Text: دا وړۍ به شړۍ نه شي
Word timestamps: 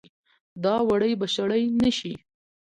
دا 0.63 0.75
وړۍ 0.87 1.13
به 1.19 1.27
شړۍ 1.33 1.63
نه 1.81 1.91
شي 1.97 2.13